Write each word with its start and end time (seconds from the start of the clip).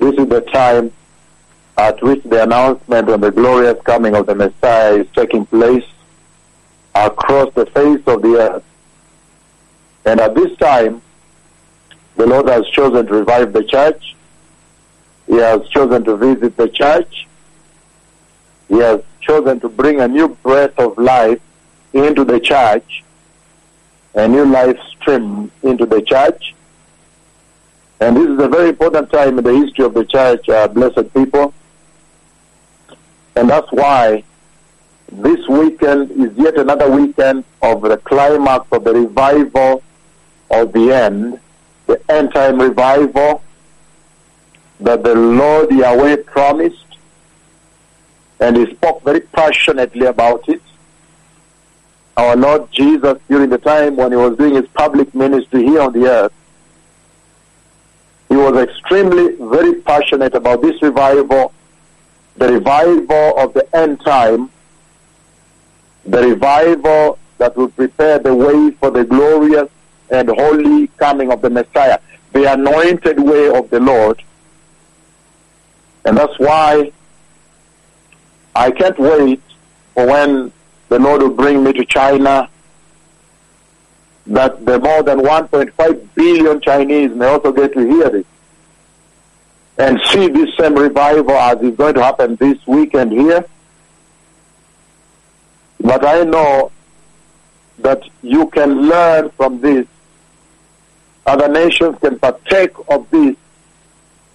This 0.00 0.14
is 0.14 0.28
the 0.28 0.40
time 0.40 0.92
at 1.76 2.02
which 2.02 2.22
the 2.24 2.42
announcement 2.42 3.10
of 3.10 3.20
the 3.20 3.30
glorious 3.30 3.80
coming 3.84 4.14
of 4.14 4.26
the 4.26 4.34
Messiah 4.34 4.94
is 4.94 5.06
taking 5.14 5.44
place 5.44 5.84
across 6.94 7.52
the 7.52 7.66
face 7.66 8.00
of 8.06 8.22
the 8.22 8.36
earth. 8.38 8.64
And 10.06 10.18
at 10.18 10.34
this 10.34 10.56
time, 10.56 11.02
the 12.16 12.26
Lord 12.26 12.48
has 12.48 12.66
chosen 12.68 13.06
to 13.06 13.12
revive 13.12 13.52
the 13.52 13.62
church. 13.62 14.16
He 15.26 15.36
has 15.36 15.68
chosen 15.68 16.02
to 16.04 16.16
visit 16.16 16.56
the 16.56 16.68
church. 16.68 17.28
He 18.68 18.78
has 18.78 19.02
chosen 19.20 19.60
to 19.60 19.68
bring 19.68 20.00
a 20.00 20.08
new 20.08 20.28
breath 20.28 20.78
of 20.78 20.96
life 20.96 21.40
into 21.92 22.24
the 22.24 22.40
church, 22.40 23.04
a 24.14 24.26
new 24.26 24.46
life 24.46 24.78
stream 24.88 25.50
into 25.62 25.84
the 25.84 26.00
church. 26.00 26.54
And 28.00 28.16
this 28.16 28.28
is 28.28 28.38
a 28.38 28.48
very 28.48 28.70
important 28.70 29.10
time 29.10 29.38
in 29.38 29.44
the 29.44 29.52
history 29.52 29.84
of 29.84 29.92
the 29.92 30.06
church, 30.06 30.48
uh, 30.48 30.68
blessed 30.68 31.12
people. 31.12 31.52
And 33.36 33.50
that's 33.50 33.70
why 33.70 34.24
this 35.12 35.46
weekend 35.48 36.10
is 36.12 36.36
yet 36.36 36.56
another 36.56 36.90
weekend 36.90 37.44
of 37.62 37.82
the 37.82 37.98
climax 37.98 38.66
of 38.72 38.84
the 38.84 38.94
revival 38.94 39.82
of 40.50 40.72
the 40.72 40.92
end, 40.92 41.38
the 41.86 42.00
end 42.10 42.32
time 42.32 42.58
revival 42.58 43.42
that 44.80 45.02
the 45.02 45.14
Lord 45.14 45.70
Yahweh 45.70 46.16
promised. 46.24 46.76
And 48.40 48.56
he 48.56 48.74
spoke 48.74 49.02
very 49.02 49.20
passionately 49.20 50.06
about 50.06 50.48
it. 50.48 50.62
Our 52.16 52.34
Lord 52.34 52.72
Jesus, 52.72 53.18
during 53.28 53.50
the 53.50 53.58
time 53.58 53.96
when 53.96 54.12
he 54.12 54.16
was 54.16 54.38
doing 54.38 54.54
his 54.54 54.66
public 54.68 55.14
ministry 55.14 55.64
here 55.64 55.82
on 55.82 55.92
the 55.92 56.06
earth, 56.06 56.32
he 58.30 58.36
was 58.36 58.56
extremely 58.56 59.34
very 59.34 59.74
passionate 59.82 60.34
about 60.34 60.62
this 60.62 60.80
revival, 60.80 61.52
the 62.36 62.52
revival 62.52 63.36
of 63.36 63.52
the 63.54 63.76
end 63.76 64.00
time, 64.00 64.50
the 66.06 66.22
revival 66.22 67.18
that 67.38 67.56
will 67.56 67.70
prepare 67.70 68.18
the 68.18 68.34
way 68.34 68.70
for 68.70 68.90
the 68.90 69.04
glorious 69.04 69.68
and 70.10 70.28
holy 70.28 70.86
coming 70.98 71.32
of 71.32 71.40
the 71.42 71.50
Messiah, 71.50 71.98
the 72.32 72.52
anointed 72.52 73.18
way 73.18 73.48
of 73.48 73.68
the 73.70 73.80
Lord. 73.80 74.22
And 76.04 76.16
that's 76.16 76.38
why 76.38 76.92
I 78.54 78.70
can't 78.70 78.98
wait 78.98 79.40
for 79.94 80.06
when 80.06 80.52
the 80.88 80.98
Lord 80.98 81.22
will 81.22 81.30
bring 81.30 81.62
me 81.64 81.72
to 81.72 81.84
China, 81.84 82.49
that 84.26 84.64
the 84.64 84.78
more 84.78 85.02
than 85.02 85.18
1.5 85.20 86.08
billion 86.14 86.60
Chinese 86.60 87.10
may 87.12 87.26
also 87.26 87.52
get 87.52 87.72
to 87.72 87.80
hear 87.80 88.10
this 88.10 88.26
and 89.78 89.98
see 90.08 90.28
this 90.28 90.54
same 90.58 90.74
revival 90.74 91.32
as 91.32 91.60
is 91.62 91.74
going 91.76 91.94
to 91.94 92.02
happen 92.02 92.36
this 92.36 92.58
weekend 92.66 93.12
here. 93.12 93.44
But 95.80 96.04
I 96.04 96.24
know 96.24 96.70
that 97.78 98.02
you 98.22 98.46
can 98.48 98.88
learn 98.88 99.30
from 99.30 99.60
this. 99.60 99.86
Other 101.24 101.48
nations 101.48 101.96
can 102.00 102.18
partake 102.18 102.72
of 102.88 103.08
this, 103.10 103.36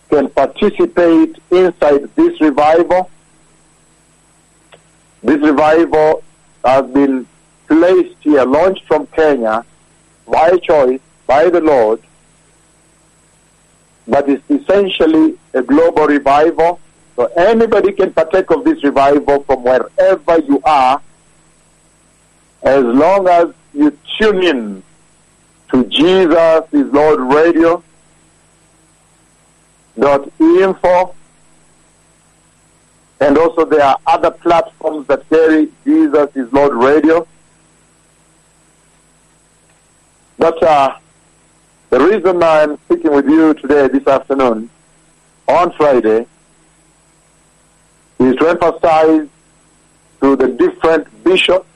can 0.10 0.30
participate 0.30 1.38
inside 1.52 2.10
this 2.16 2.42
revival. 2.42 3.12
This 5.22 5.42
revival 5.42 6.24
has 6.64 6.88
been 6.88 7.28
placed 7.68 8.16
here, 8.22 8.44
launched 8.46 8.86
from 8.86 9.06
Kenya 9.08 9.64
by 10.28 10.58
choice, 10.58 11.00
by 11.28 11.50
the 11.50 11.62
Lord, 11.62 12.02
but 14.08 14.30
it's 14.30 14.44
essentially 14.50 15.38
a 15.54 15.62
global 15.62 16.08
revival. 16.08 16.80
So 17.16 17.26
anybody 17.38 17.92
can 17.94 18.12
partake 18.14 18.52
of 18.52 18.64
this 18.64 18.84
revival 18.84 19.44
from 19.44 19.64
wherever 19.64 20.40
you 20.40 20.62
are, 20.64 21.02
as 22.64 22.84
long 22.84 23.28
as 23.28 23.54
you 23.74 23.98
tune 24.20 24.44
in 24.44 24.84
to 25.72 25.86
Jesus 25.86 26.64
is 26.72 26.92
Lord 26.94 27.20
Radio 27.20 27.84
dot 29.98 30.30
info 30.40 31.16
and 33.20 33.38
also 33.38 33.66
there 33.66 33.84
are 33.84 33.98
other 34.06 34.32
platforms 34.32 35.08
that 35.08 35.28
carry 35.30 35.70
Jesus 35.86 36.30
is 36.36 36.52
Lord 36.52 36.74
Radio. 36.74 37.28
But 40.38 40.62
uh, 40.62 40.98
the 41.90 42.00
reason 42.00 42.44
I'm 42.44 42.78
speaking 42.86 43.14
with 43.14 43.28
you 43.28 43.54
today, 43.54 43.88
this 43.88 44.06
afternoon, 44.06 44.70
on 45.48 45.72
Friday, 45.74 46.26
is 48.20 48.36
to 48.38 48.48
emphasize 48.48 49.28
to 50.22 50.36
the 50.36 50.48
different 50.48 51.24
bishops, 51.24 51.68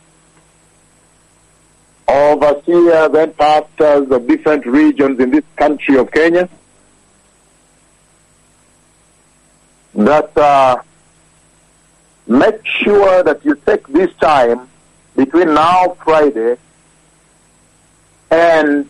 overseers, 2.07 3.13
and 3.13 3.37
pastors 3.37 4.09
of 4.11 4.27
different 4.27 4.65
regions 4.65 5.19
in 5.19 5.31
this 5.31 5.43
country 5.55 5.97
of 5.97 6.11
Kenya 6.11 6.49
that 9.93 10.37
uh, 10.37 10.81
make 12.27 12.65
sure 12.65 13.23
that 13.23 13.43
you 13.45 13.55
take 13.65 13.87
this 13.87 14.13
time 14.15 14.69
between 15.15 15.53
now, 15.53 15.97
Friday, 16.03 16.57
and 18.31 18.89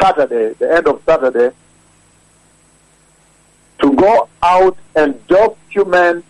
Saturday, 0.00 0.54
the 0.54 0.72
end 0.72 0.86
of 0.86 1.02
Saturday, 1.04 1.54
to 3.80 3.92
go 3.94 4.28
out 4.42 4.76
and 4.96 5.26
document 5.26 6.24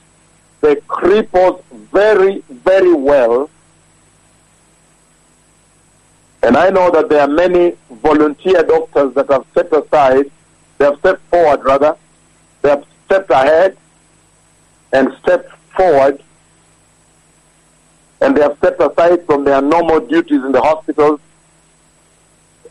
the 0.60 0.76
cripples 0.88 1.62
very, 1.92 2.42
very 2.50 2.92
well. 2.92 3.50
And 6.42 6.56
I 6.56 6.70
know 6.70 6.90
that 6.90 7.08
there 7.08 7.22
are 7.22 7.28
many 7.28 7.76
volunteer 7.90 8.62
doctors 8.62 9.14
that 9.14 9.28
have 9.30 9.44
stepped 9.52 9.72
aside, 9.72 10.30
they 10.78 10.84
have 10.84 10.98
stepped 10.98 11.22
forward 11.30 11.64
rather, 11.64 11.96
they 12.62 12.70
have 12.70 12.84
stepped 13.06 13.30
ahead 13.30 13.76
and 14.92 15.12
stepped 15.22 15.50
forward, 15.76 16.22
and 18.20 18.36
they 18.36 18.42
have 18.42 18.56
stepped 18.58 18.80
aside 18.80 19.24
from 19.26 19.44
their 19.44 19.60
normal 19.60 20.00
duties 20.00 20.42
in 20.44 20.52
the 20.52 20.60
hospitals 20.60 21.20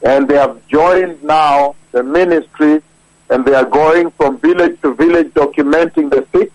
and 0.02 0.28
they 0.28 0.36
have 0.36 0.66
joined 0.68 1.22
now 1.24 1.76
the 1.92 2.04
ministry 2.04 2.82
and 3.30 3.46
they 3.46 3.54
are 3.54 3.66
going 3.66 4.12
from 4.12 4.38
village 4.40 4.80
to 4.82 4.94
village 4.96 5.28
documenting 5.34 6.10
the 6.10 6.26
sick. 6.32 6.52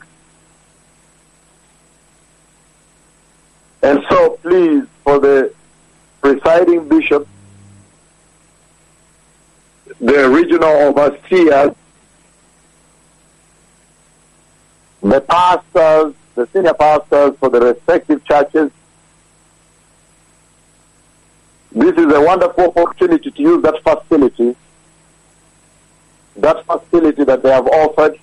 And 3.83 4.03
so 4.09 4.31
please, 4.43 4.85
for 5.05 5.19
the 5.19 5.53
presiding 6.21 6.89
bishop, 6.89 7.29
the 10.01 10.29
regional 10.31 10.71
overseers, 10.89 11.75
the 15.03 15.21
pastors, 15.21 16.15
the 16.35 16.49
senior 16.53 16.75
pastors 16.75 17.37
for 17.39 17.51
the 17.51 17.61
respective 17.61 18.25
churches, 18.25 18.71
this 21.75 21.97
is 21.99 22.13
a 22.13 22.21
wonderful 22.21 22.73
opportunity 22.77 23.31
to 23.31 23.43
use 23.43 23.63
that 23.63 23.83
facility, 23.83 24.57
that 26.37 26.65
facility 26.67 27.25
that 27.25 27.43
they 27.43 27.51
have 27.51 27.67
offered, 27.67 28.19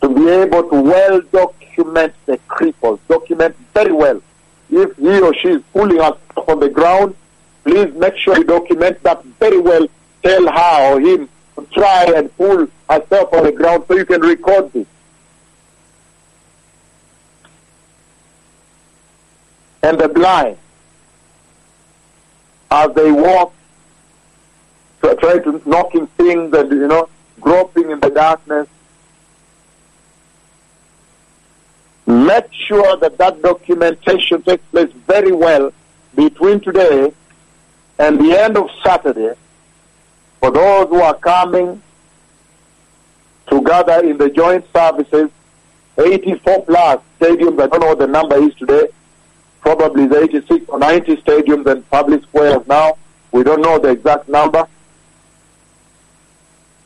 to 0.00 0.08
be 0.08 0.28
able 0.28 0.68
to 0.68 0.80
well 0.80 1.20
document 1.32 2.14
the 2.26 2.38
cripples, 2.48 2.98
document 3.08 3.54
very 3.74 3.92
well. 3.92 4.22
If 4.70 4.96
he 4.96 5.20
or 5.20 5.34
she 5.34 5.48
is 5.48 5.62
pulling 5.72 6.00
us 6.00 6.16
on 6.48 6.60
the 6.60 6.70
ground, 6.70 7.14
please 7.62 7.92
make 7.94 8.16
sure 8.16 8.36
you 8.36 8.44
document 8.44 9.02
that 9.02 9.22
very 9.38 9.58
well. 9.58 9.86
Tell 10.22 10.50
her 10.50 10.94
or 10.94 11.00
him 11.00 11.28
to 11.56 11.66
try 11.72 12.04
and 12.16 12.34
pull 12.36 12.68
herself 12.88 13.32
on 13.32 13.44
the 13.44 13.52
ground 13.52 13.84
so 13.86 13.96
you 13.96 14.06
can 14.06 14.22
record 14.22 14.72
this. 14.72 14.86
And 19.82 19.98
the 19.98 20.08
blind, 20.08 20.56
as 22.72 22.94
they 22.94 23.12
walk, 23.12 23.52
trying 25.02 25.42
to 25.42 25.60
knocking 25.66 26.06
things 26.16 26.54
and, 26.54 26.70
you 26.70 26.88
know, 26.88 27.06
groping 27.38 27.90
in 27.90 28.00
the 28.00 28.08
darkness. 28.08 28.66
Make 32.06 32.46
sure 32.66 32.96
that 32.96 33.18
that 33.18 33.42
documentation 33.42 34.42
takes 34.42 34.64
place 34.66 34.90
very 35.06 35.32
well 35.32 35.72
between 36.14 36.60
today 36.60 37.12
and 37.98 38.18
the 38.18 38.40
end 38.40 38.56
of 38.56 38.70
Saturday 38.82 39.34
for 40.40 40.50
those 40.50 40.88
who 40.88 41.00
are 41.00 41.14
coming 41.14 41.82
to 43.50 43.62
gather 43.62 44.02
in 44.02 44.16
the 44.16 44.30
joint 44.30 44.64
services, 44.72 45.30
84 45.98 46.64
plus 46.64 47.00
stadiums, 47.20 47.60
I 47.62 47.66
don't 47.66 47.80
know 47.80 47.88
what 47.88 47.98
the 47.98 48.06
number 48.06 48.36
is 48.36 48.54
today, 48.54 48.88
probably 49.62 50.06
the 50.06 50.22
86 50.24 50.68
or 50.68 50.78
90 50.78 51.16
stadiums 51.16 51.66
and 51.66 51.88
public 51.88 52.22
squares 52.24 52.66
now. 52.66 52.98
We 53.30 53.42
don't 53.42 53.62
know 53.62 53.78
the 53.78 53.90
exact 53.90 54.28
number. 54.28 54.66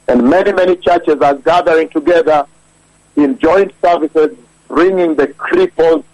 And 0.08 0.30
many, 0.30 0.52
many 0.52 0.76
churches 0.76 1.20
are 1.20 1.34
gathering 1.34 1.88
together 1.88 2.46
in 3.16 3.38
joint 3.38 3.72
services, 3.82 4.36
bringing 4.68 5.16
the 5.16 5.26
cripples, 5.28 6.04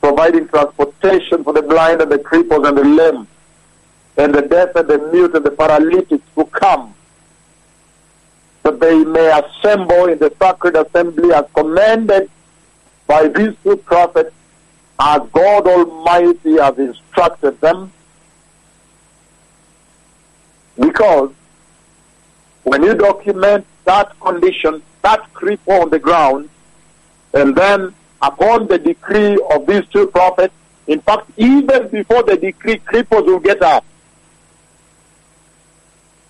providing 0.00 0.48
transportation 0.48 1.44
for 1.44 1.52
the 1.52 1.62
blind 1.62 2.00
and 2.00 2.10
the 2.10 2.18
cripples 2.18 2.66
and 2.66 2.78
the 2.78 2.84
lame, 2.84 3.26
and 4.16 4.34
the 4.34 4.42
deaf 4.42 4.74
and 4.76 4.88
the 4.88 4.98
mute 5.12 5.34
and 5.34 5.44
the 5.44 5.50
paralytics 5.50 6.24
who 6.34 6.44
come, 6.46 6.94
that 8.62 8.80
they 8.80 9.04
may 9.04 9.40
assemble 9.40 10.06
in 10.06 10.18
the 10.18 10.32
sacred 10.40 10.76
assembly 10.76 11.32
as 11.34 11.44
commanded 11.54 12.30
by 13.06 13.26
these 13.28 13.54
two 13.64 13.76
prophets, 13.76 14.32
as 14.98 15.22
God 15.32 15.66
Almighty 15.66 16.58
has 16.58 16.78
instructed 16.78 17.60
them. 17.60 17.92
Because 20.78 21.30
when 22.64 22.82
you 22.82 22.94
document 22.94 23.66
that 23.84 24.18
condition, 24.20 24.82
that 25.02 25.32
cripple 25.32 25.82
on 25.82 25.90
the 25.90 25.98
ground, 25.98 26.50
and 27.32 27.54
then 27.54 27.94
upon 28.20 28.66
the 28.66 28.78
decree 28.78 29.38
of 29.52 29.66
these 29.66 29.86
two 29.86 30.06
prophets, 30.08 30.54
in 30.86 31.00
fact, 31.00 31.30
even 31.36 31.88
before 31.88 32.22
the 32.22 32.36
decree, 32.36 32.78
cripples 32.78 33.26
will 33.26 33.38
get 33.38 33.62
up. 33.62 33.84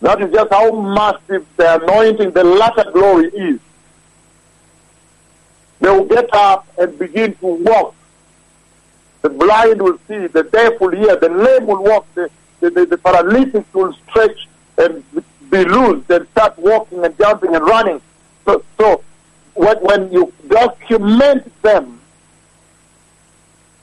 That 0.01 0.21
is 0.21 0.33
just 0.33 0.53
how 0.53 0.71
massive 0.73 1.47
the 1.57 1.83
anointing, 1.83 2.33
the 2.33 2.45
latter 2.45 2.91
glory 2.93 3.29
is. 3.29 3.61
They 5.81 5.91
will 5.91 6.05
get 6.05 6.33
up 6.33 6.67
and 6.79 6.99
begin 6.99 7.35
to 7.37 7.47
walk. 7.47 7.95
The 9.23 9.31
blind 9.31 9.83
will 9.83 9.99
see, 10.07 10.27
the 10.29 10.45
deaf 10.45 10.81
will 10.81 10.91
hear, 10.91 11.17
the 11.17 11.29
lame 11.29 11.67
will 11.67 11.83
walk, 11.83 12.07
the, 12.15 12.31
the, 12.61 12.71
the, 12.71 12.87
the 12.87 12.99
paralytic 12.99 13.65
will 13.75 13.93
stretch 14.09 14.49
and 14.79 15.05
be 15.51 15.65
loosed 15.65 16.09
and 16.11 16.29
start 16.29 16.59
walking 16.59 17.05
and 17.05 17.17
jumping 17.19 17.55
and 17.55 17.65
running. 17.65 18.01
So, 18.45 18.65
so 18.79 19.03
when, 19.55 19.77
when 19.79 20.13
you 20.13 20.33
document 20.47 21.51
them, 21.63 22.01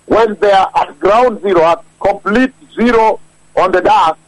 when 0.05 0.35
they 0.35 0.51
are 0.51 0.71
at 0.75 0.99
ground 0.99 1.41
zero, 1.41 1.63
at 1.63 1.83
complete 1.99 2.53
zero 2.73 3.19
on 3.57 3.71
the 3.71 3.81
dust, 3.81 4.19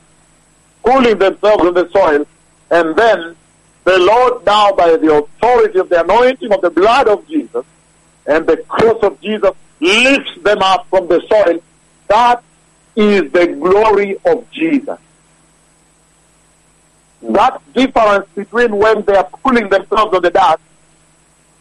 cooling 0.84 1.18
themselves 1.18 1.64
on 1.64 1.74
the 1.74 1.90
soil, 1.90 2.26
and 2.72 2.96
then 2.96 3.36
the 3.84 3.98
Lord 4.00 4.46
now 4.46 4.74
by 4.74 4.98
the 4.98 5.14
authority 5.14 5.80
of 5.80 5.88
the 5.88 6.04
anointing 6.04 6.52
of 6.52 6.62
the 6.62 6.70
blood 6.70 7.08
of 7.08 7.26
Jesus 7.28 7.66
and 8.26 8.46
the 8.46 8.58
cross 8.58 9.02
of 9.04 9.22
Jesus 9.22 9.52
lifts 9.80 10.38
them 10.44 10.62
up 10.62 10.88
from 10.90 11.08
the 11.08 11.22
soil. 11.28 11.62
That 12.08 12.44
is 12.96 13.32
the 13.32 13.48
glory 13.48 14.18
of 14.26 14.50
Jesus. 14.52 15.00
That 17.22 17.62
difference 17.74 18.28
between 18.36 18.76
when 18.76 19.04
they 19.04 19.16
are 19.16 19.30
pulling 19.44 19.70
themselves 19.70 20.16
on 20.16 20.22
the 20.22 20.30
dust 20.30 20.62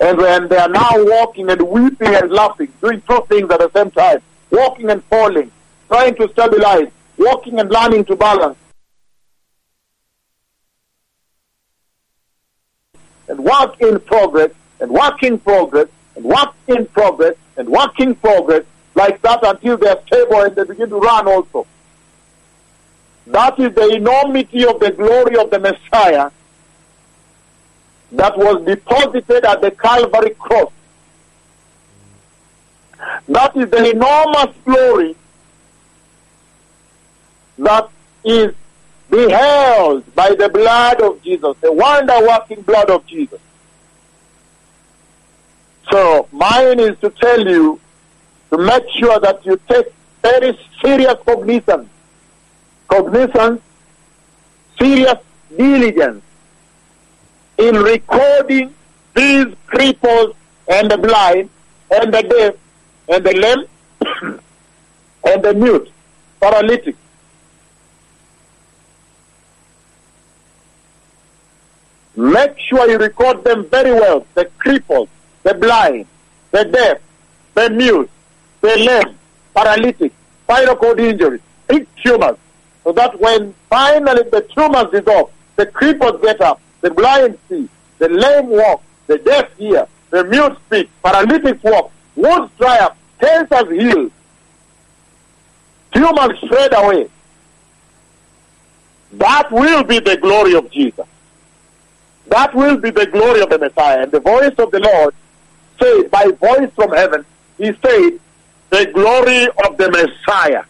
and 0.00 0.18
when 0.18 0.48
they 0.48 0.56
are 0.56 0.68
now 0.68 0.90
walking 0.92 1.50
and 1.50 1.62
weeping 1.62 2.14
and 2.14 2.30
laughing, 2.30 2.72
doing 2.80 3.02
two 3.08 3.24
things 3.28 3.50
at 3.50 3.60
the 3.60 3.70
same 3.74 3.90
time, 3.90 4.20
walking 4.50 4.90
and 4.90 5.02
falling, 5.04 5.50
trying 5.88 6.14
to 6.16 6.28
stabilize, 6.28 6.88
walking 7.16 7.58
and 7.58 7.70
learning 7.70 8.04
to 8.04 8.16
balance. 8.16 8.58
And 13.28 13.40
work 13.40 13.80
in 13.80 13.98
progress, 14.00 14.52
and 14.80 14.90
work 14.90 15.22
in 15.22 15.38
progress, 15.38 15.88
and 16.14 16.24
work 16.24 16.54
in 16.68 16.86
progress, 16.86 17.34
and 17.56 17.68
work 17.68 17.98
in 18.00 18.14
progress, 18.14 18.64
like 18.94 19.20
that 19.22 19.44
until 19.44 19.76
they 19.76 19.88
are 19.88 20.00
stable 20.06 20.42
and 20.42 20.54
they 20.54 20.64
begin 20.64 20.88
to 20.90 20.98
run 20.98 21.26
also. 21.26 21.66
That 23.26 23.58
is 23.58 23.74
the 23.74 23.88
enormity 23.90 24.64
of 24.64 24.78
the 24.78 24.92
glory 24.92 25.36
of 25.36 25.50
the 25.50 25.58
Messiah 25.58 26.30
that 28.12 28.38
was 28.38 28.64
deposited 28.64 29.44
at 29.44 29.60
the 29.60 29.70
Calvary 29.72 30.30
cross. 30.30 30.72
That 33.28 33.56
is 33.56 33.70
the 33.70 33.90
enormous 33.90 34.54
glory 34.64 35.16
that 37.58 37.88
is 38.24 38.54
beheld 39.10 40.14
by 40.14 40.34
the 40.34 40.48
blood 40.48 41.00
of 41.00 41.22
Jesus, 41.22 41.56
the 41.60 41.72
wonder 41.72 42.14
working 42.26 42.62
blood 42.62 42.90
of 42.90 43.06
Jesus. 43.06 43.40
So, 45.90 46.28
mine 46.32 46.80
is 46.80 46.98
to 46.98 47.10
tell 47.10 47.46
you 47.46 47.80
to 48.50 48.58
make 48.58 48.84
sure 48.98 49.20
that 49.20 49.44
you 49.46 49.60
take 49.68 49.86
very 50.22 50.58
serious 50.82 51.14
cognizance, 51.24 51.88
cognizance, 52.88 53.60
serious 54.78 55.18
diligence 55.56 56.22
in 57.58 57.76
recording 57.76 58.74
these 59.14 59.46
cripples 59.68 60.34
and 60.68 60.90
the 60.90 60.98
blind 60.98 61.48
and 61.90 62.12
the 62.12 62.22
deaf 62.22 62.54
and 63.08 63.24
the 63.24 63.34
lame 63.34 64.40
and 65.24 65.42
the 65.42 65.54
mute, 65.54 65.90
paralytic. 66.40 66.96
Make 72.16 72.58
sure 72.58 72.90
you 72.90 72.98
record 72.98 73.44
them 73.44 73.66
very 73.68 73.92
well. 73.92 74.26
The 74.34 74.46
cripples, 74.58 75.08
the 75.46 75.54
blind, 75.54 76.06
the 76.50 76.64
deaf, 76.64 76.98
the 77.54 77.70
mute, 77.70 78.10
the 78.62 78.76
lame, 78.78 79.16
paralytic, 79.54 80.12
spinal 80.42 80.74
cord 80.74 80.98
injuries, 80.98 81.40
big 81.68 81.86
tumors. 82.02 82.36
So 82.82 82.90
that 82.90 83.20
when 83.20 83.54
finally 83.70 84.24
the 84.24 84.40
tumors 84.40 84.90
dissolve, 84.90 85.30
the 85.54 85.66
cripples 85.66 86.20
get 86.20 86.40
up, 86.40 86.60
the 86.80 86.90
blind 86.90 87.38
see, 87.48 87.68
the 87.98 88.08
lame 88.08 88.48
walk, 88.48 88.82
the 89.06 89.18
deaf 89.18 89.48
hear, 89.56 89.86
the 90.10 90.24
mute 90.24 90.58
speak, 90.66 90.90
paralytics 91.04 91.62
walk, 91.62 91.92
wounds 92.16 92.52
dry 92.58 92.78
up, 92.78 92.96
cancers 93.20 93.70
heal, 93.70 94.10
tumors 95.92 96.38
shred 96.40 96.74
away. 96.74 97.08
That 99.12 99.52
will 99.52 99.84
be 99.84 100.00
the 100.00 100.16
glory 100.16 100.56
of 100.56 100.68
Jesus. 100.72 101.06
That 102.26 102.52
will 102.52 102.78
be 102.78 102.90
the 102.90 103.06
glory 103.06 103.42
of 103.42 103.50
the 103.50 103.58
Messiah. 103.58 104.02
And 104.02 104.10
the 104.10 104.18
voice 104.18 104.54
of 104.58 104.72
the 104.72 104.80
Lord 104.80 105.14
said, 105.80 106.10
by 106.10 106.26
voice 106.26 106.70
from 106.74 106.92
heaven, 106.92 107.24
he 107.58 107.72
said, 107.84 108.18
the 108.70 108.90
glory 108.92 109.46
of 109.64 109.76
the 109.76 109.90
Messiah. 109.90 110.64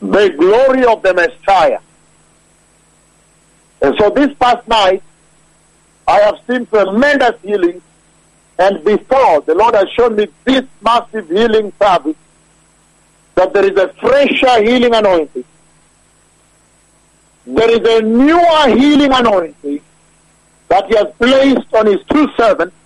The 0.00 0.30
glory 0.36 0.84
of 0.84 1.02
the 1.02 1.14
Messiah. 1.14 1.80
And 3.82 3.94
so 3.98 4.10
this 4.10 4.34
past 4.38 4.66
night, 4.68 5.02
I 6.06 6.20
have 6.20 6.38
seen 6.46 6.66
tremendous 6.66 7.40
healing. 7.42 7.82
And 8.58 8.84
before, 8.84 9.40
the 9.42 9.54
Lord 9.54 9.74
has 9.74 9.88
shown 9.90 10.16
me 10.16 10.28
this 10.44 10.64
massive 10.80 11.28
healing 11.28 11.72
service, 11.78 12.16
that 13.34 13.52
there 13.52 13.64
is 13.64 13.76
a 13.76 13.88
fresher 13.94 14.62
healing 14.62 14.94
anointing. 14.94 15.44
There 17.46 17.70
is 17.70 17.98
a 17.98 18.02
newer 18.02 18.76
healing 18.76 19.12
anointing 19.12 19.75
that 20.76 20.88
He 20.88 20.96
has 20.96 21.08
placed 21.18 21.74
on 21.74 21.86
His 21.86 22.00
two 22.12 22.28
servants. 22.36 22.76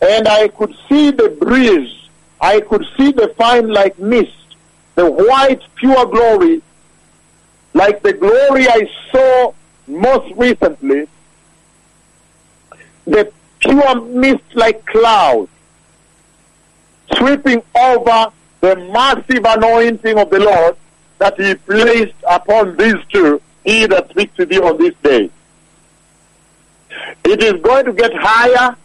And 0.00 0.26
I 0.28 0.48
could 0.48 0.74
see 0.88 1.10
the 1.10 1.28
breeze. 1.28 2.08
I 2.40 2.60
could 2.60 2.84
see 2.96 3.12
the 3.12 3.28
fine 3.36 3.68
like 3.68 3.98
mist, 3.98 4.56
the 4.94 5.10
white 5.10 5.62
pure 5.76 6.06
glory 6.06 6.62
like 7.76 8.02
the 8.02 8.14
glory 8.14 8.66
I 8.66 8.88
saw 9.12 9.52
most 9.86 10.34
recently, 10.34 11.06
the 13.04 13.30
pure 13.58 14.00
mist 14.00 14.44
like 14.54 14.84
cloud 14.86 15.48
sweeping 17.16 17.62
over 17.78 18.32
the 18.62 18.76
massive 18.76 19.44
anointing 19.44 20.18
of 20.18 20.30
the 20.30 20.40
Lord 20.40 20.76
that 21.18 21.38
He 21.38 21.54
placed 21.54 22.14
upon 22.26 22.78
these 22.78 23.04
two, 23.12 23.42
He 23.62 23.86
that 23.86 24.08
speaks 24.08 24.34
to 24.36 24.46
you 24.50 24.64
on 24.64 24.78
this 24.78 24.94
day. 25.02 25.30
It 27.24 27.42
is 27.42 27.60
going 27.62 27.84
to 27.86 27.92
get 27.92 28.12
higher. 28.14 28.76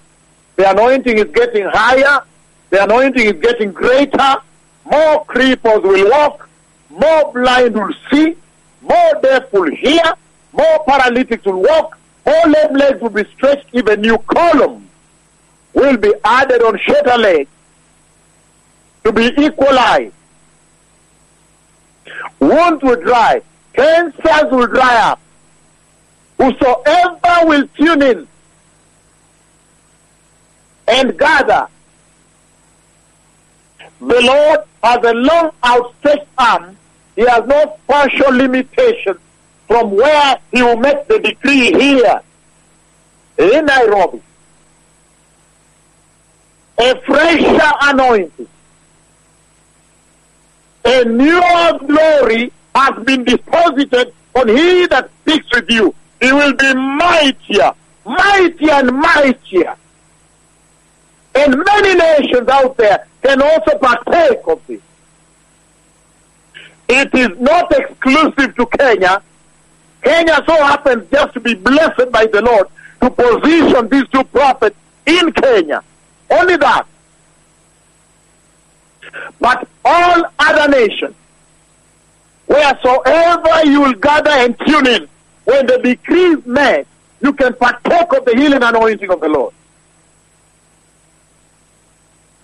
The 0.55 0.71
anointing 0.71 1.17
is 1.17 1.25
getting 1.33 1.65
higher. 1.65 2.23
The 2.69 2.83
anointing 2.83 3.25
is 3.25 3.41
getting 3.41 3.71
greater. 3.71 4.37
More 4.85 5.25
cripples 5.25 5.83
will 5.83 6.09
walk. 6.09 6.49
More 6.89 7.31
blind 7.33 7.75
will 7.75 7.93
see 8.11 8.35
more 8.81 9.13
deaf 9.21 9.51
will 9.53 9.69
hear, 9.75 10.03
more 10.51 10.83
paralytics 10.85 11.45
will 11.45 11.61
walk, 11.61 11.97
more 12.25 12.47
lame 12.47 12.75
legs 12.75 13.01
will 13.01 13.09
be 13.09 13.23
stretched, 13.35 13.67
even 13.73 14.01
new 14.01 14.17
columns 14.17 14.87
will 15.73 15.97
be 15.97 16.13
added 16.25 16.61
on 16.61 16.77
shorter 16.79 17.17
legs 17.17 17.49
to 19.03 19.13
be 19.13 19.31
equalized. 19.37 20.13
Wounds 22.39 22.83
will 22.83 22.99
dry, 23.01 23.41
cancers 23.73 24.51
will 24.51 24.67
dry 24.67 25.11
up. 25.11 25.19
Whosoever 26.41 27.45
will 27.45 27.67
tune 27.77 28.01
in 28.01 28.27
and 30.87 31.19
gather, 31.19 31.67
the 33.99 34.21
Lord 34.21 34.59
has 34.83 35.03
a 35.03 35.13
long 35.13 35.51
outstretched 35.63 36.25
arm 36.39 36.77
he 37.15 37.21
has 37.21 37.45
no 37.45 37.77
partial 37.87 38.33
limitation 38.33 39.19
from 39.67 39.91
where 39.91 40.37
he 40.51 40.63
will 40.63 40.77
make 40.77 41.07
the 41.07 41.19
decree 41.19 41.71
here 41.71 42.21
in 43.37 43.65
Nairobi. 43.65 44.21
A 46.79 46.99
fresher 47.01 47.71
anointing. 47.81 48.47
A 50.85 51.05
newer 51.05 51.79
glory 51.85 52.51
has 52.73 53.05
been 53.05 53.23
deposited 53.23 54.13
on 54.33 54.47
he 54.47 54.87
that 54.87 55.11
speaks 55.21 55.45
with 55.53 55.69
you. 55.69 55.93
He 56.21 56.31
will 56.31 56.53
be 56.53 56.73
mightier, 56.73 57.73
mightier 58.05 58.71
and 58.71 58.95
mightier. 58.95 59.75
And 61.33 61.63
many 61.65 61.95
nations 61.95 62.47
out 62.47 62.77
there 62.77 63.07
can 63.23 63.41
also 63.41 63.77
partake 63.79 64.39
of 64.47 64.61
this. 64.67 64.81
It 66.87 67.13
is 67.15 67.39
not 67.39 67.71
exclusive 67.71 68.55
to 68.55 68.65
Kenya. 68.77 69.23
Kenya 70.03 70.43
so 70.45 70.53
happens 70.63 71.09
just 71.11 71.33
to 71.33 71.39
be 71.39 71.55
blessed 71.55 72.11
by 72.11 72.27
the 72.27 72.41
Lord 72.41 72.67
to 73.01 73.09
position 73.09 73.89
these 73.89 74.07
two 74.09 74.23
prophets 74.25 74.75
in 75.05 75.31
Kenya. 75.31 75.83
Only 76.29 76.57
that. 76.57 76.85
But 79.39 79.67
all 79.83 80.23
other 80.37 80.71
nations, 80.71 81.15
wheresoever 82.45 83.65
you 83.65 83.81
will 83.81 83.93
gather 83.93 84.31
and 84.31 84.59
tune 84.59 84.87
in, 84.87 85.07
when 85.51 85.65
the 85.65 85.77
decree 85.79 86.27
is 86.35 86.45
made, 86.45 86.85
you 87.19 87.33
can 87.33 87.53
partake 87.53 88.13
of 88.13 88.23
the 88.23 88.33
healing 88.37 88.63
anointing 88.63 89.11
of 89.11 89.19
the 89.19 89.27
Lord. 89.27 89.53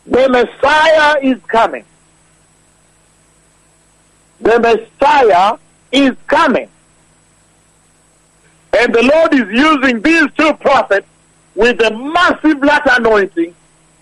The 0.06 0.28
Messiah 0.28 1.18
is 1.22 1.42
coming. 1.48 1.86
The 4.42 4.60
Messiah 4.60 5.58
is 5.92 6.16
coming. 6.28 6.70
And 8.78 8.94
the 8.94 9.04
Lord 9.04 9.34
is 9.34 9.48
using 9.52 10.02
these 10.02 10.28
two 10.38 10.54
prophets 10.56 11.08
with 11.56 11.80
a 11.82 11.92
massive 11.92 12.62
latter 12.62 12.92
anointing 12.98 13.56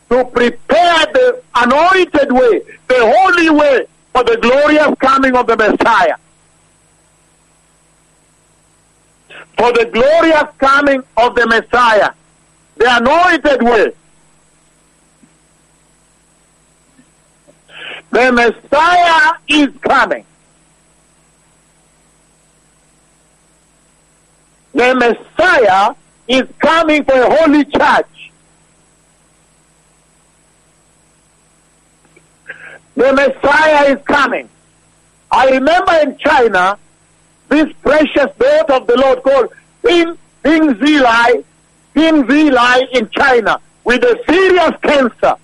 to 0.10 0.26
prepare 0.26 1.06
the 1.14 1.44
anointed 1.54 2.32
way, 2.32 2.62
the 2.88 3.14
holy 3.18 3.50
way 3.52 3.86
for 4.12 4.24
the 4.24 4.38
glorious 4.38 4.96
coming 5.00 5.36
of 5.36 5.46
the 5.46 5.56
Messiah. 5.56 6.18
For 9.58 9.72
the 9.72 9.86
glorious 9.86 10.44
coming 10.58 11.02
of 11.18 11.36
the 11.36 11.48
Messiah, 11.48 12.12
the 12.78 12.98
anointed 12.98 13.62
way. 13.64 13.94
The 18.12 18.32
Messiah 18.32 19.34
is 19.48 19.70
coming. 19.82 20.26
The 24.74 24.94
Messiah 24.94 25.96
is 26.28 26.44
coming 26.60 27.04
for 27.06 27.14
a 27.14 27.36
holy 27.38 27.64
church. 27.66 28.32
The 32.96 33.14
Messiah 33.14 33.94
is 33.94 34.02
coming. 34.06 34.50
I 35.32 35.50
remember 35.50 35.94
in 36.02 36.18
China, 36.18 36.78
this 37.50 37.72
precious 37.82 38.32
daughter 38.38 38.74
of 38.74 38.88
the 38.88 38.98
Lord 38.98 39.24
called 39.24 39.54
Ping, 39.84 40.18
Ping 40.44 40.74
Zilai, 40.76 41.44
Ping 41.94 42.24
Zilai 42.24 42.88
in 42.94 43.10
China 43.10 43.60
with 43.84 44.04
a 44.04 44.20
serious 44.28 44.72
cancer. 44.82 45.36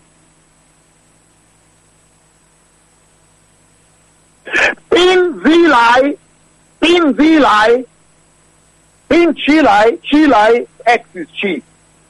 Ping 4.89 5.33
Zilai, 5.39 6.17
Ping 6.81 7.13
Zilai, 7.13 7.85
Ping 9.07 9.33
Chilai, 9.33 10.01
Chilai, 10.01 10.67
X 10.85 11.09
is 11.15 11.27
Chi. 11.39 11.61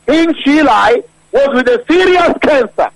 Ping 0.06 0.34
Chilai 0.34 1.04
was 1.32 1.50
with 1.54 1.68
a 1.68 1.84
serious 1.88 2.38
cancer. 2.42 2.90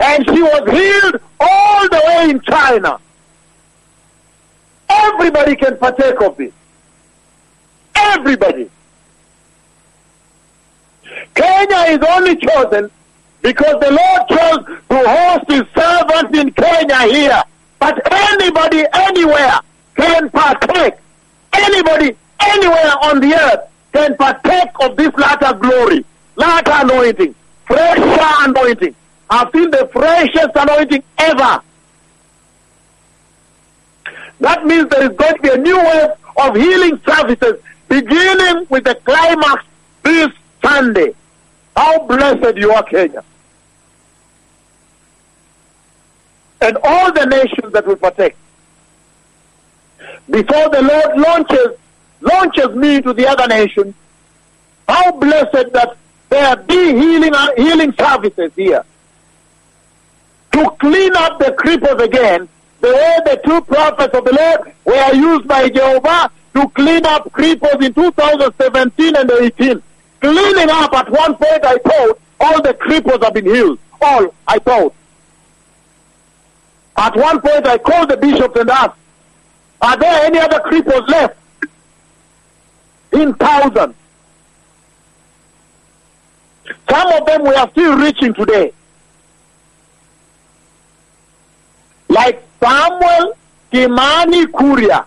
And 0.00 0.24
she 0.24 0.42
was 0.42 0.70
healed 0.70 1.20
all 1.38 1.88
the 1.88 2.02
way 2.06 2.30
in 2.30 2.40
China. 2.40 2.98
Everybody 4.90 5.56
can 5.56 5.76
partake 5.78 6.20
of 6.20 6.36
this. 6.36 6.52
Everybody. 7.94 8.70
Kenya 11.34 11.94
is 11.94 12.00
only 12.08 12.36
chosen 12.36 12.90
because 13.42 13.80
the 13.80 13.90
Lord 13.90 14.28
chose 14.28 14.78
to 14.90 15.08
host 15.08 15.44
his 15.48 15.64
servants 15.74 16.38
in 16.38 16.50
Kenya 16.52 17.00
here. 17.12 17.42
But 17.78 18.00
anybody, 18.12 18.84
anywhere 18.92 19.60
can 19.96 20.28
partake. 20.30 20.94
Anybody, 21.52 22.16
anywhere 22.40 22.92
on 23.02 23.20
the 23.20 23.34
earth 23.34 23.70
can 23.92 24.16
partake 24.16 24.70
of 24.80 24.96
this 24.96 25.12
latter 25.16 25.56
glory, 25.58 26.04
latter 26.36 26.72
anointing, 26.74 27.34
fresher 27.66 28.26
anointing. 28.40 28.94
I've 29.28 29.50
seen 29.52 29.70
the 29.70 29.88
freshest 29.92 30.50
anointing 30.54 31.02
ever. 31.18 31.62
That 34.40 34.64
means 34.64 34.88
there 34.88 35.10
is 35.10 35.16
going 35.16 35.36
to 35.36 35.42
be 35.42 35.48
a 35.50 35.56
new 35.58 35.76
wave 35.76 36.10
of 36.38 36.56
healing 36.56 37.00
services 37.06 37.62
beginning 37.88 38.66
with 38.70 38.84
the 38.84 38.94
climax 39.04 39.64
this 40.02 40.30
Sunday. 40.64 41.14
How 41.76 42.06
blessed 42.06 42.56
you 42.56 42.72
are, 42.72 42.82
Kenya. 42.84 43.22
And 46.62 46.78
all 46.82 47.12
the 47.12 47.26
nations 47.26 47.72
that 47.72 47.86
will 47.86 47.96
partake. 47.96 48.36
Before 50.28 50.68
the 50.70 50.82
Lord 50.82 51.18
launches 51.18 51.78
launches 52.20 52.76
me 52.76 53.00
to 53.00 53.14
the 53.14 53.26
other 53.26 53.46
nations, 53.46 53.94
how 54.86 55.12
blessed 55.12 55.72
that 55.72 55.96
there 56.28 56.56
be 56.56 56.74
healing 56.74 57.34
uh, 57.34 57.48
healing 57.56 57.92
services 57.98 58.52
here. 58.54 58.84
To 60.52 60.70
clean 60.78 61.14
up 61.16 61.38
the 61.38 61.52
cripples 61.52 62.02
again, 62.02 62.48
the 62.80 62.88
way 62.88 63.16
the 63.24 63.40
two 63.44 63.60
prophets 63.62 64.14
of 64.16 64.24
the 64.24 64.32
Lord 64.32 64.74
were 64.84 65.14
used 65.14 65.46
by 65.46 65.68
Jehovah 65.68 66.30
to 66.54 66.68
clean 66.70 67.04
up 67.06 67.30
cripples 67.32 67.84
in 67.84 67.92
2017 67.94 69.16
and 69.16 69.30
18. 69.30 69.82
Cleaning 70.20 70.70
up 70.70 70.92
at 70.94 71.10
one 71.10 71.34
point, 71.34 71.64
I 71.64 71.78
thought 71.78 72.20
all 72.40 72.62
the 72.62 72.74
cripples 72.74 73.22
have 73.22 73.34
been 73.34 73.46
healed. 73.46 73.78
All, 74.00 74.34
I 74.46 74.58
thought. 74.58 74.94
At 76.96 77.16
one 77.16 77.40
point, 77.40 77.66
I 77.66 77.78
called 77.78 78.10
the 78.10 78.16
bishops 78.16 78.58
and 78.58 78.70
asked, 78.70 78.96
Are 79.80 79.96
there 79.96 80.24
any 80.24 80.38
other 80.38 80.60
cripples 80.60 81.08
left? 81.08 81.36
In 83.12 83.34
thousands. 83.34 83.94
Some 86.88 87.12
of 87.12 87.26
them 87.26 87.42
we 87.42 87.54
are 87.54 87.70
still 87.70 87.96
reaching 87.96 88.34
today. 88.34 88.72
Like 92.08 92.42
Samuel 92.62 93.34
Kimani 93.72 94.44
Kuria. 94.46 95.04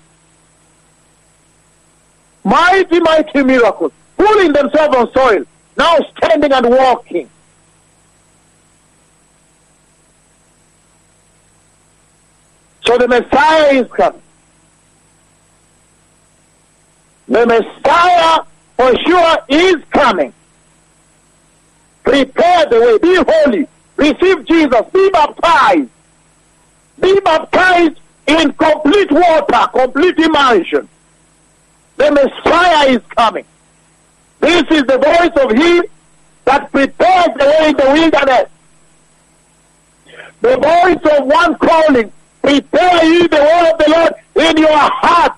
Mighty, 2.43 2.99
mighty 2.99 3.43
miracles. 3.43 3.91
Pulling 4.17 4.53
themselves 4.53 4.95
on 4.95 5.13
soil. 5.13 5.45
Now 5.77 5.97
standing 6.17 6.51
and 6.51 6.69
walking. 6.69 7.29
So 12.85 12.97
the 12.97 13.07
Messiah 13.07 13.73
is 13.73 13.91
coming. 13.91 14.21
The 17.27 17.45
Messiah 17.45 18.43
for 18.75 18.93
sure 19.05 19.37
is 19.47 19.75
coming. 19.91 20.33
Prepare 22.03 22.65
the 22.65 22.79
way. 22.79 22.97
Be 22.97 23.15
holy. 23.15 23.67
Receive 23.95 24.45
Jesus. 24.45 24.81
Be 24.93 25.09
baptized. 25.11 25.89
Be 26.99 27.19
baptized 27.21 27.99
in 28.27 28.53
complete 28.53 29.11
water, 29.11 29.67
complete 29.73 30.17
immersion. 30.19 30.87
The 31.97 32.11
Messiah 32.11 32.89
is 32.89 33.01
coming. 33.15 33.45
This 34.39 34.63
is 34.71 34.83
the 34.83 34.97
voice 34.97 35.43
of 35.43 35.51
Him 35.51 35.83
that 36.45 36.71
prepares 36.71 37.29
the 37.37 37.45
way 37.45 37.69
in 37.69 37.77
the 37.77 37.91
wilderness. 37.91 38.49
The 40.41 40.57
voice 40.57 41.17
of 41.17 41.25
one 41.25 41.55
calling, 41.57 42.11
prepare 42.41 43.05
ye 43.05 43.27
the 43.27 43.37
way 43.37 43.71
of 43.71 43.77
the 43.77 43.89
Lord 43.89 44.49
in 44.49 44.57
your 44.57 44.77
heart. 44.77 45.33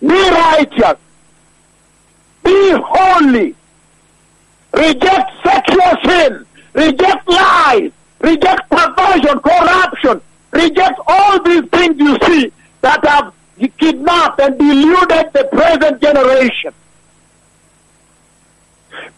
Be 0.00 0.30
righteous. 0.30 0.98
Be 2.44 2.72
holy. 2.72 3.54
Reject 4.74 5.30
sexual 5.44 5.92
sin. 6.04 6.46
Reject 6.74 7.28
lies. 7.28 7.92
Reject 8.22 8.70
perversion, 8.70 9.40
corruption. 9.40 10.22
Reject 10.52 11.00
all 11.06 11.42
these 11.42 11.64
things 11.70 11.98
you 11.98 12.16
see 12.24 12.52
that 12.80 13.04
have 13.04 13.34
kidnapped 13.78 14.40
and 14.40 14.58
deluded 14.58 15.32
the 15.32 15.44
present 15.52 16.00
generation. 16.00 16.72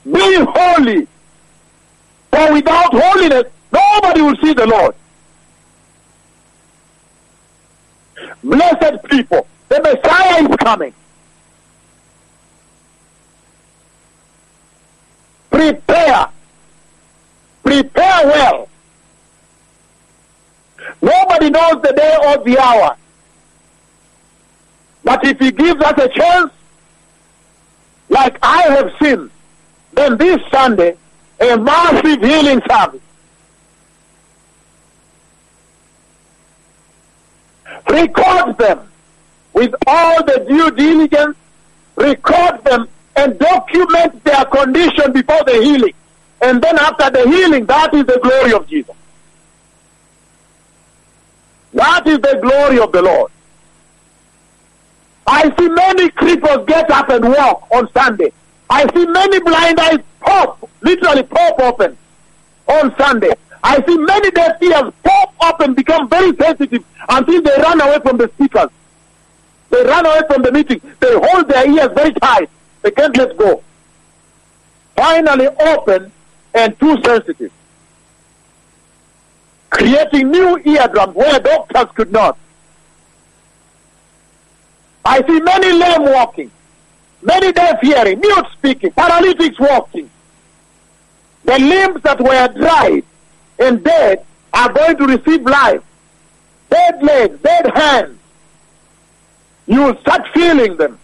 Be 0.05 0.45
holy. 0.49 1.07
For 2.31 2.53
without 2.53 2.93
holiness, 2.93 3.45
nobody 3.73 4.23
will 4.23 4.37
see 4.37 4.55
the 4.55 4.67
Lord. 4.67 4.95
Blessed 8.43 9.05
people, 9.05 9.47
the 9.69 9.81
Messiah 9.81 10.43
is 10.49 10.57
coming. 10.57 10.95
Prepare. 15.51 16.29
Prepare 17.63 18.27
well. 18.27 18.69
Nobody 21.45 21.75
knows 21.75 21.83
the 21.83 21.93
day 21.93 22.17
or 22.27 22.45
the 22.45 22.59
hour. 22.59 22.97
But 25.03 25.25
if 25.27 25.39
he 25.39 25.51
gives 25.53 25.83
us 25.83 25.99
a 25.99 26.09
chance, 26.09 26.53
like 28.09 28.39
I 28.43 28.63
have 28.63 28.93
seen, 29.03 29.31
then 29.93 30.17
this 30.17 30.41
Sunday, 30.51 30.97
a 31.41 31.59
massive 31.59 32.23
healing 32.23 32.63
service. 32.69 33.01
Record 37.91 38.59
them 38.59 38.89
with 39.53 39.75
all 39.87 40.25
the 40.25 40.45
due 40.49 40.71
diligence, 40.71 41.37
record 41.97 42.65
them 42.65 42.89
and 43.17 43.39
document 43.39 44.25
their 44.25 44.45
condition 44.47 45.13
before 45.13 45.45
the 45.45 45.61
healing. 45.63 45.93
And 46.41 46.63
then 46.63 46.79
after 46.79 47.11
the 47.11 47.29
healing, 47.29 47.67
that 47.67 47.93
is 47.95 48.07
the 48.07 48.19
glory 48.23 48.53
of 48.55 48.67
Jesus. 48.67 48.94
That 51.75 52.07
is 52.07 52.19
the 52.21 52.39
glory 52.41 52.79
of 52.79 52.93
the 52.93 53.03
Lord. 53.03 53.31
I 55.27 55.43
see 55.59 55.69
many 55.69 56.09
cripples 56.11 56.67
get 56.67 56.91
up 56.91 57.09
and 57.09 57.25
walk 57.25 57.67
on 57.73 57.91
Sunday. 57.93 58.33
I 58.71 58.83
see 58.95 59.07
many 59.07 59.41
blind 59.41 59.81
eyes 59.81 59.99
pop, 60.21 60.71
literally 60.83 61.25
pop 61.25 61.59
open 61.61 61.97
on 62.69 62.97
Sunday. 62.97 63.33
I 63.63 63.85
see 63.85 63.97
many 63.99 64.31
deaf 64.31 64.63
ears 64.63 64.93
pop 65.03 65.35
up 65.41 65.61
and 65.61 65.75
become 65.75 66.09
very 66.09 66.37
sensitive 66.37 66.85
until 67.09 67.43
they 67.43 67.57
run 67.59 67.81
away 67.81 67.99
from 68.01 68.19
the 68.19 68.29
speakers. 68.35 68.69
They 69.71 69.83
run 69.83 70.07
away 70.07 70.21
from 70.29 70.43
the 70.43 70.53
meeting. 70.53 70.81
They 71.01 71.13
hold 71.13 71.49
their 71.49 71.69
ears 71.69 71.91
very 71.95 72.13
tight. 72.13 72.51
They 72.83 72.93
can't 72.93 73.17
let 73.17 73.37
go. 73.37 73.63
Finally 74.95 75.49
open 75.49 76.13
and 76.55 76.79
too 76.79 77.03
sensitive. 77.03 77.51
Creating 79.75 80.31
new 80.31 80.57
eardrums 80.65 81.17
where 81.17 81.41
doctors 81.41 81.91
could 81.97 82.13
not. 82.13 82.39
I 85.05 85.21
see 85.27 85.41
many 85.41 85.73
lame 85.73 86.13
walking, 86.13 86.51
many 87.21 87.51
deaf 87.51 87.81
hearing, 87.81 88.21
mute 88.21 88.47
speaking, 88.53 88.93
paralytics 88.93 89.59
walking. 89.59 90.09
The 91.43 91.59
limbs 91.59 92.03
that 92.03 92.21
were 92.21 92.49
dried 92.57 93.05
and 93.59 93.83
dead 93.83 94.25
are 94.53 94.73
going 94.73 94.97
to 94.97 95.07
receive 95.07 95.43
life. 95.43 95.83
Dead 96.71 97.03
legs, 97.03 97.39
dead 97.43 97.77
hands. 97.77 98.19
You 99.67 99.83
will 99.83 100.01
start 100.03 100.23
feeling 100.33 100.77
them. 100.77 101.01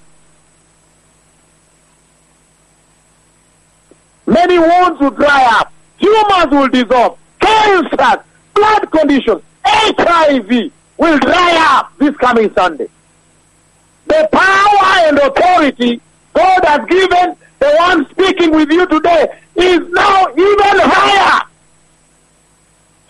Many 4.27 4.61
wounds 4.61 5.01
will 5.01 5.11
dry 5.11 5.59
up. 5.59 5.73
Tumors 6.01 6.51
will 6.53 6.69
dissolve. 6.69 7.19
Cancer, 7.41 8.25
blood 8.61 8.91
conditions, 8.91 9.43
HIV 9.65 10.73
will 10.99 11.19
dry 11.19 11.77
up 11.77 11.93
this 11.99 12.15
coming 12.17 12.53
Sunday. 12.53 12.89
The 14.07 14.29
power 14.31 15.09
and 15.09 15.19
authority 15.19 16.01
God 16.35 16.65
has 16.65 16.87
given 16.87 17.37
the 17.59 17.75
one 17.79 18.09
speaking 18.11 18.51
with 18.51 18.71
you 18.71 18.87
today 18.87 19.29
is 19.57 19.81
now 19.91 20.27
even 20.33 20.77
higher. 20.95 21.43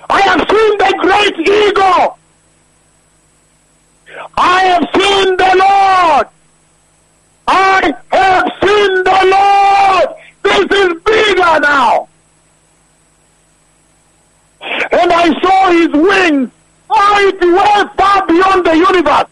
I 0.09 0.21
have 0.23 0.41
seen 0.49 0.79
the 0.79 0.93
great 1.01 1.37
eagle. 1.49 2.19
I 4.37 4.65
have 4.65 4.89
seen 4.95 5.37
the 5.37 5.53
Lord. 5.65 6.27
I 7.47 7.95
have 8.13 8.49
seen 8.63 9.05
the 9.05 9.21
Lord. 9.37 10.09
This 10.43 10.65
is 10.79 11.03
bigger 11.03 11.61
now. 11.61 12.09
And 14.63 15.10
I 15.23 15.29
saw 15.43 15.71
his 15.71 15.93
wings 15.93 16.51
mighty 16.89 17.51
way 17.51 17.85
far 17.99 18.27
beyond 18.27 18.65
the 18.65 18.75
universe. 18.75 19.31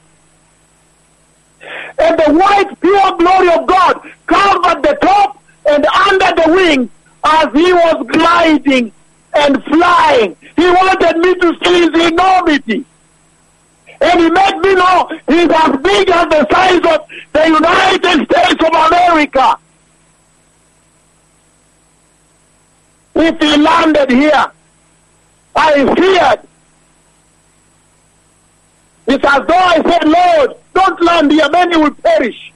And 1.98 2.18
the 2.18 2.30
white 2.34 2.80
pure 2.82 3.16
glory 3.16 3.50
of 3.52 3.66
God 3.66 3.94
covered 4.26 4.82
the 4.82 4.98
top 5.00 5.42
and 5.66 5.86
under 5.86 6.42
the 6.42 6.52
wings 6.52 6.90
as 7.24 7.48
he 7.54 7.72
was 7.72 8.06
gliding 8.08 8.92
and 9.34 9.64
flying. 9.64 10.36
He 10.56 10.66
wanted 10.66 11.16
me 11.18 11.34
to 11.36 11.56
see 11.64 11.80
his 11.80 12.12
enormity. 12.12 12.84
And 14.02 14.20
he 14.20 14.30
made 14.30 14.58
me 14.58 14.74
know 14.74 15.08
he's 15.26 15.48
as 15.48 15.76
big 15.80 16.10
as 16.10 16.28
the 16.28 16.46
size 16.52 16.84
of 16.94 17.08
the 17.32 17.46
United 17.46 18.30
States 18.30 18.62
of 18.62 18.74
America. 18.88 19.58
If 23.14 23.40
he 23.40 23.56
landed 23.56 24.10
here, 24.10 24.52
I 25.58 25.94
feared. 25.96 26.40
It's 29.08 29.24
as 29.24 29.46
though 29.46 29.54
I 29.54 29.82
said, 29.82 30.04
Lord, 30.06 30.56
don't 30.74 31.02
land 31.02 31.32
here, 31.32 31.50
many 31.50 31.76
will 31.76 31.90
perish. 31.90 32.52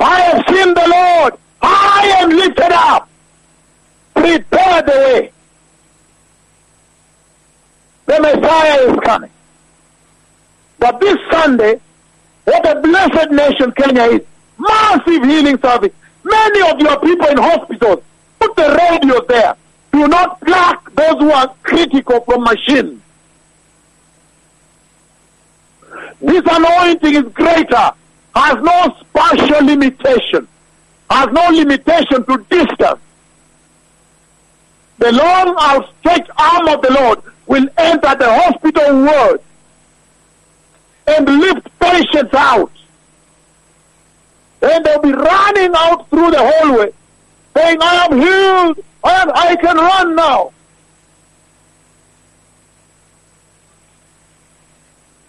I 0.00 0.20
have 0.20 0.44
seen 0.48 0.74
the 0.74 0.88
Lord. 0.88 1.34
I 1.62 2.16
am 2.20 2.30
lifted 2.30 2.72
up. 2.72 3.08
Prepare 4.14 4.82
the 4.82 4.92
way. 4.92 5.32
The 8.06 8.20
Messiah 8.20 8.80
is 8.90 9.00
coming. 9.04 9.30
But 10.80 11.00
this 11.00 11.18
Sunday, 11.30 11.80
what 12.44 12.68
a 12.68 12.80
blessed 12.80 13.30
nation 13.30 13.72
Kenya 13.72 14.04
is. 14.04 14.22
Massive 14.58 15.22
healing 15.24 15.60
service. 15.60 15.92
Many 16.24 16.70
of 16.70 16.80
your 16.80 16.98
people 17.00 17.26
in 17.28 17.36
hospitals, 17.36 18.02
put 18.40 18.56
the 18.56 18.76
radio 18.90 19.24
there. 19.26 19.56
Do 19.92 20.06
not 20.06 20.40
pluck 20.40 20.94
those 20.94 21.18
who 21.18 21.30
are 21.30 21.54
critical 21.62 22.20
from 22.20 22.44
machines. 22.44 23.00
This 26.20 26.42
anointing 26.50 27.14
is 27.14 27.32
greater, 27.32 27.92
has 28.34 28.56
no 28.56 28.96
spatial 29.00 29.64
limitation, 29.64 30.48
has 31.10 31.28
no 31.28 31.48
limitation 31.50 32.24
to 32.24 32.46
distance. 32.50 33.00
The 34.98 35.12
long 35.12 35.56
outstretched 35.60 36.30
arm 36.36 36.68
of 36.68 36.82
the 36.82 36.92
Lord 36.92 37.22
will 37.46 37.66
enter 37.78 38.14
the 38.16 38.32
hospital 38.32 39.04
ward 39.04 39.40
and 41.06 41.40
lift 41.40 41.78
patients 41.78 42.34
out. 42.34 42.72
And 44.60 44.84
they'll 44.84 45.00
be 45.00 45.12
running 45.12 45.72
out 45.76 46.10
through 46.10 46.32
the 46.32 46.52
hallway 46.52 46.92
saying, 47.58 47.78
I 47.80 48.06
am 48.06 48.20
healed. 48.20 48.84
and 49.04 49.32
I 49.32 49.56
can 49.56 49.76
run 49.76 50.16
now. 50.16 50.52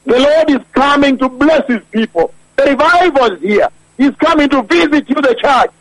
The 0.05 0.19
Lord 0.19 0.49
is 0.49 0.67
coming 0.71 1.17
to 1.19 1.29
bless 1.29 1.67
his 1.67 1.83
people. 1.91 2.33
The 2.55 2.63
revival 2.65 3.25
is 3.33 3.41
here. 3.41 3.69
He's 3.97 4.15
coming 4.15 4.49
to 4.49 4.63
visit 4.63 5.07
you, 5.09 5.15
the 5.15 5.35
church. 5.35 5.71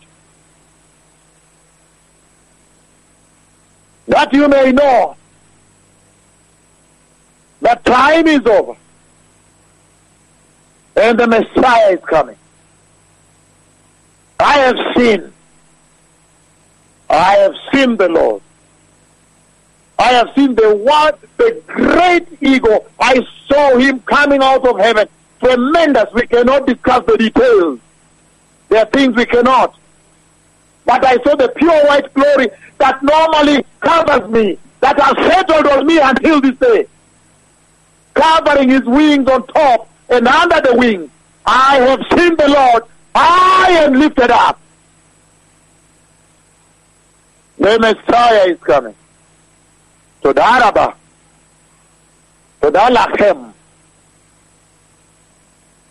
That 4.07 4.33
you 4.33 4.49
may 4.49 4.73
know 4.73 5.17
that 7.61 7.85
time 7.85 8.27
is 8.27 8.45
over. 8.47 8.77
And 10.97 11.19
the 11.19 11.27
Messiah 11.27 11.93
is 11.93 12.01
coming. 12.05 12.37
I 14.41 14.59
have 14.59 14.77
seen. 14.97 15.33
I 17.11 17.37
have 17.37 17.55
seen 17.73 17.97
the 17.97 18.09
Lord. 18.09 18.42
I 19.99 20.12
have 20.12 20.31
seen 20.35 20.55
the 20.55 20.77
one, 20.77 21.14
the 21.38 21.61
great 21.66 22.29
eagle. 22.40 22.87
I 23.01 23.27
saw 23.49 23.77
him 23.77 24.01
coming 24.01 24.42
out 24.42 24.66
of 24.66 24.79
heaven. 24.79 25.09
Tremendous. 25.40 26.12
We 26.12 26.27
cannot 26.27 26.66
discuss 26.66 27.05
the 27.07 27.16
details. 27.16 27.81
There 28.68 28.81
are 28.81 28.87
things 28.87 29.16
we 29.16 29.27
cannot. 29.27 29.77
But 30.85 31.05
I 31.05 31.16
saw 31.23 31.35
the 31.35 31.49
pure 31.49 31.87
white 31.87 32.12
glory 32.14 32.49
that 32.79 33.03
normally 33.03 33.64
covers 33.81 34.31
me, 34.31 34.59
that 34.81 34.99
has 35.01 35.16
settled 35.33 35.66
on 35.66 35.87
me 35.87 35.99
until 35.99 36.40
this 36.40 36.57
day. 36.57 36.87
Covering 38.14 38.71
his 38.71 38.85
wings 38.85 39.29
on 39.29 39.47
top 39.49 39.88
and 40.09 40.27
under 40.27 40.61
the 40.61 40.77
wings. 40.77 41.11
I 41.44 41.77
have 41.77 42.01
seen 42.16 42.37
the 42.37 42.49
Lord. 42.49 42.85
I 43.14 43.79
am 43.81 43.94
lifted 43.94 44.31
up. 44.31 44.61
במסייע 47.61 48.47
יזכנה. 48.47 48.88
תודה 50.21 50.68
רבה. 50.68 50.87
תודה 52.61 52.88
לכם. 52.88 53.37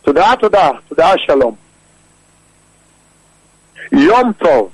תודה, 0.01 0.33
תודה, 0.39 0.69
תודה, 0.87 1.11
שלום. 1.17 1.55
יום 3.91 4.33
טוב. 4.33 4.71